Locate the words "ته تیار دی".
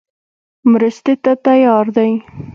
1.23-2.11